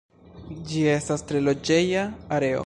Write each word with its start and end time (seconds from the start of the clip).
Ĝi 0.71 0.81
estas 0.95 1.25
tre 1.33 1.43
loĝeja 1.49 2.11
areo. 2.39 2.59